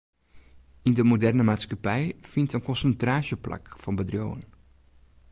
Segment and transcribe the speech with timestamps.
[0.87, 4.43] Yn de moderne maatskippij fynt in konsintraasje plak fan bedriuwen.